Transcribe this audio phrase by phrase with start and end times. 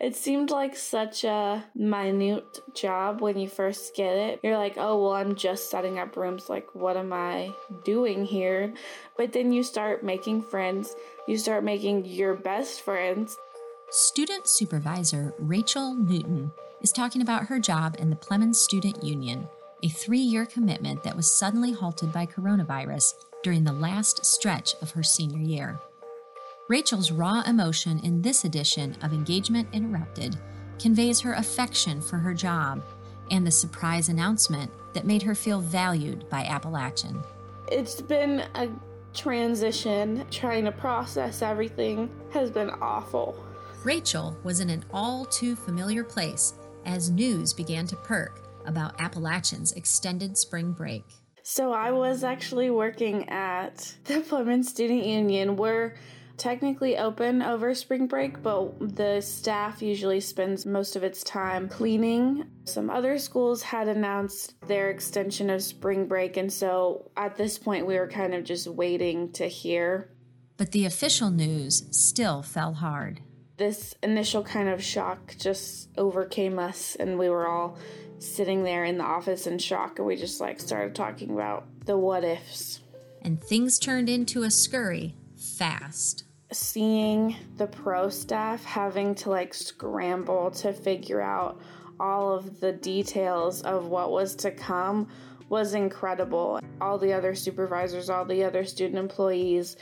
[0.00, 4.40] It seemed like such a minute job when you first get it.
[4.44, 6.48] You're like, oh, well, I'm just setting up rooms.
[6.48, 7.52] Like, what am I
[7.84, 8.72] doing here?
[9.16, 10.94] But then you start making friends,
[11.26, 13.36] you start making your best friends.
[13.90, 19.48] Student supervisor Rachel Newton is talking about her job in the Plemmons Student Union,
[19.82, 24.92] a three year commitment that was suddenly halted by coronavirus during the last stretch of
[24.92, 25.80] her senior year.
[26.68, 30.36] Rachel's raw emotion in this edition of Engagement Interrupted
[30.78, 32.82] conveys her affection for her job
[33.30, 37.22] and the surprise announcement that made her feel valued by Appalachian.
[37.72, 38.68] It's been a
[39.14, 40.26] transition.
[40.30, 43.42] Trying to process everything has been awful.
[43.82, 46.52] Rachel was in an all too familiar place
[46.84, 51.06] as news began to perk about Appalachian's extended spring break.
[51.42, 55.56] So I was actually working at the Plemmons Student Union.
[55.56, 55.94] We're
[56.38, 62.44] technically open over spring break, but the staff usually spends most of its time cleaning.
[62.64, 67.86] Some other schools had announced their extension of spring break, and so at this point
[67.86, 70.10] we were kind of just waiting to hear.
[70.56, 73.20] But the official news still fell hard.
[73.56, 77.76] This initial kind of shock just overcame us, and we were all
[78.20, 81.96] sitting there in the office in shock and we just like started talking about the
[81.96, 82.80] what ifs.
[83.22, 86.24] And things turned into a scurry fast.
[86.50, 91.60] Seeing the pro staff having to like scramble to figure out
[92.00, 95.08] all of the details of what was to come
[95.50, 96.60] was incredible.
[96.80, 99.76] All the other supervisors, all the other student employees,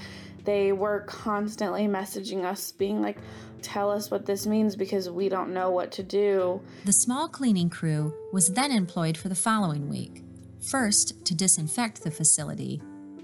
[0.45, 3.19] they were constantly messaging us, being like,
[3.63, 6.61] tell us what this means because we don't know what to do.
[6.85, 10.23] The small cleaning crew was then employed for the following week.
[10.61, 12.81] First, to disinfect the facility,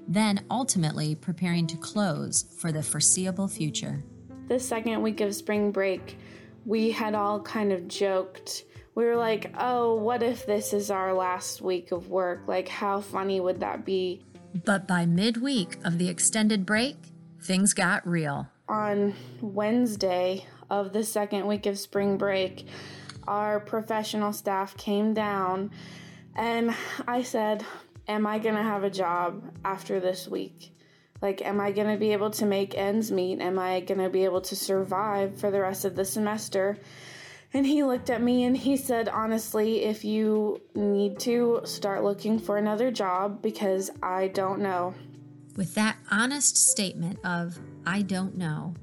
[0.08, 4.02] then ultimately preparing to close for the foreseeable future.
[4.48, 6.18] The second week of spring break,
[6.64, 8.64] we had all kind of joked.
[8.94, 12.42] We were like, oh, what if this is our last week of work?
[12.46, 14.24] Like, how funny would that be?
[14.64, 16.96] But by midweek of the extended break,
[17.40, 22.66] things got real on Wednesday of the second week of spring break,
[23.28, 25.70] our professional staff came down
[26.34, 26.74] and
[27.06, 27.64] I said,
[28.08, 30.76] Am I going to have a job after this week?
[31.20, 33.40] Like, am I going to be able to make ends meet?
[33.40, 36.78] Am I going to be able to survive for the rest of the semester?
[37.54, 42.38] And he looked at me and he said, Honestly, if you need to, start looking
[42.38, 44.94] for another job because I don't know.
[45.56, 48.74] With that honest statement of, I don't know,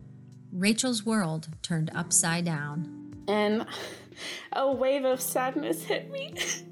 [0.53, 3.15] Rachel's world turned upside down.
[3.27, 3.65] And
[4.53, 6.35] a wave of sadness hit me.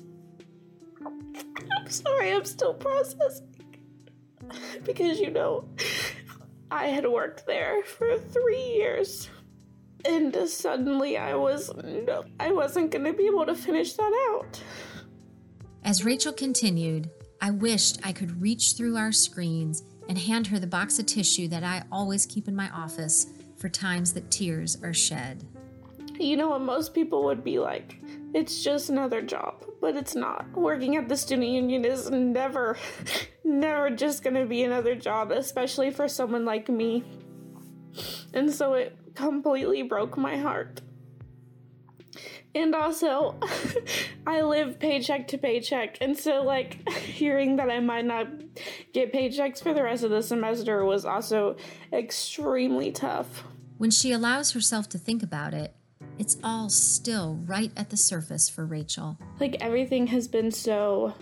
[1.08, 3.48] I'm sorry, I'm still processing.
[4.84, 5.68] Because, you know,
[6.72, 9.30] I had worked there for three years.
[10.06, 14.62] And suddenly I was, no, I wasn't going to be able to finish that out.
[15.84, 17.10] As Rachel continued,
[17.42, 21.48] I wished I could reach through our screens and hand her the box of tissue
[21.50, 25.44] that I always keep in my office for times that tears are shed.
[26.20, 28.00] You know what most people would be like?
[28.38, 30.46] It's just another job, but it's not.
[30.56, 32.78] Working at the student union is never,
[33.44, 37.04] never just gonna be another job, especially for someone like me.
[38.36, 40.82] And so it completely broke my heart.
[42.54, 43.40] And also,
[44.28, 45.98] I live paycheck to paycheck.
[46.00, 48.28] And so, like, hearing that I might not
[48.94, 51.56] get paychecks for the rest of the semester was also
[51.92, 53.46] extremely tough.
[53.80, 55.74] When she allows herself to think about it,
[56.20, 59.18] it's all still right at the surface for Rachel.
[59.40, 61.14] Like, everything has been so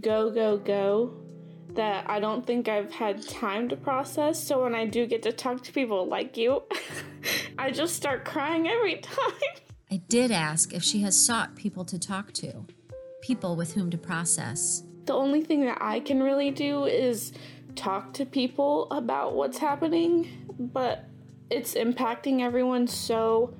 [0.00, 1.16] go, go, go
[1.74, 4.42] that I don't think I've had time to process.
[4.42, 6.62] So, when I do get to talk to people like you,
[7.58, 9.32] I just start crying every time.
[9.90, 12.66] I did ask if she has sought people to talk to,
[13.22, 14.82] people with whom to process.
[15.04, 17.32] The only thing that I can really do is
[17.76, 21.04] talk to people about what's happening, but
[21.50, 23.54] it's impacting everyone so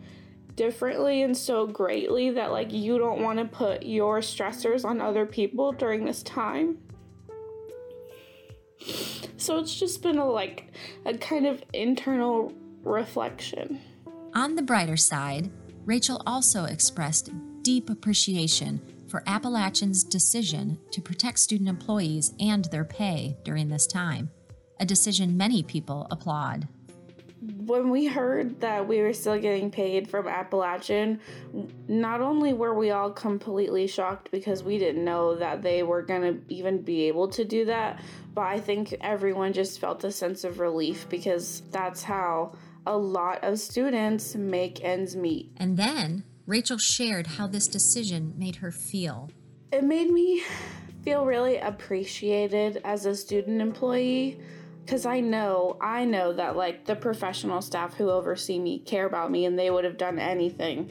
[0.56, 5.26] differently and so greatly that like you don't want to put your stressors on other
[5.26, 6.78] people during this time.
[9.36, 10.72] So it's just been a like
[11.04, 13.80] a kind of internal reflection.
[14.34, 15.50] On the brighter side,
[15.84, 17.30] Rachel also expressed
[17.62, 24.30] deep appreciation for Appalachian's decision to protect student employees and their pay during this time,
[24.80, 26.68] a decision many people applaud.
[27.40, 31.20] When we heard that we were still getting paid from Appalachian,
[31.86, 36.22] not only were we all completely shocked because we didn't know that they were going
[36.22, 38.00] to even be able to do that,
[38.34, 42.52] but I think everyone just felt a sense of relief because that's how
[42.86, 45.50] a lot of students make ends meet.
[45.56, 49.30] And then Rachel shared how this decision made her feel.
[49.72, 50.42] It made me
[51.02, 54.40] feel really appreciated as a student employee
[54.86, 59.32] because I know, I know that like the professional staff who oversee me care about
[59.32, 60.90] me and they would have done anything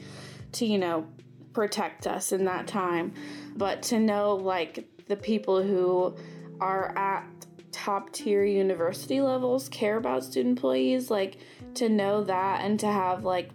[0.52, 1.06] to, you know,
[1.54, 3.14] protect us in that time.
[3.56, 6.14] But to know like the people who
[6.60, 7.26] are at
[7.72, 11.38] top tier university levels care about student employees, like
[11.76, 13.48] to know that and to have like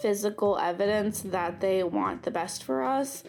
[0.00, 3.22] physical evidence that they want the best for us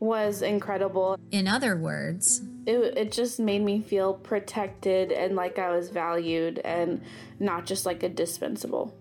[0.00, 1.18] was incredible.
[1.30, 6.58] In other words, it, it just made me feel protected and like I was valued
[6.64, 7.02] and
[7.38, 8.94] not just like a dispensable.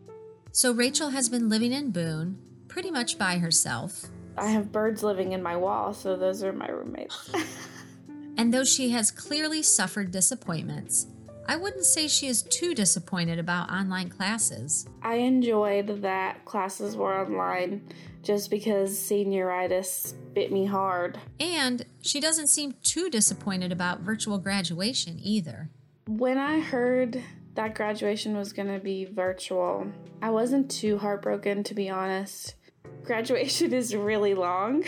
[0.52, 2.38] So Rachel has been living in Boone
[2.68, 4.06] pretty much by herself.
[4.38, 7.32] I have birds living in my wall, so those are my roommates.
[8.38, 11.08] and though she has clearly suffered disappointments,
[11.46, 14.88] I wouldn't say she is too disappointed about online classes.
[15.02, 17.82] I enjoyed that classes were online
[18.22, 21.20] just because senioritis bit me hard.
[21.40, 25.70] And she doesn't seem too disappointed about virtual graduation either.
[26.08, 27.22] When I heard
[27.56, 29.92] that graduation was going to be virtual,
[30.22, 32.56] I wasn't too heartbroken to be honest.
[33.04, 34.86] Graduation is really long.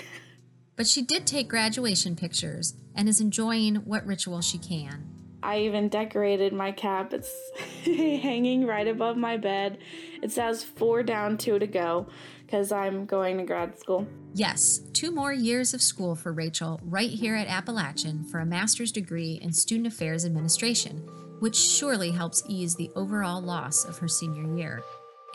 [0.78, 5.15] But she did take graduation pictures and is enjoying what ritual she can.
[5.46, 7.14] I even decorated my cap.
[7.14, 7.32] It's
[7.84, 9.78] hanging right above my bed.
[10.24, 12.08] It says four down, two to go
[12.46, 14.08] because I'm going to grad school.
[14.34, 18.92] Yes, two more years of school for Rachel right here at Appalachian for a master's
[18.92, 20.98] degree in Student Affairs Administration,
[21.40, 24.84] which surely helps ease the overall loss of her senior year.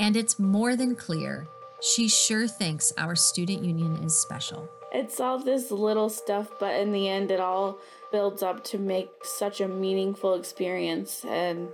[0.00, 1.46] And it's more than clear,
[1.80, 4.68] she sure thinks our student union is special.
[4.92, 7.78] It's all this little stuff, but in the end, it all
[8.10, 11.68] builds up to make such a meaningful experience, and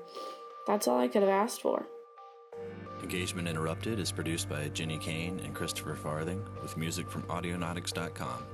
[0.66, 1.86] that's all I could have asked for.
[3.02, 8.44] Engagement Interrupted is produced by Jenny Kane and Christopher Farthing with music from Audionautix.com.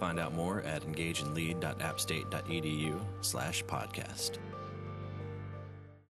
[0.00, 4.38] Find out more at engageandlead.appstate.edu slash podcast.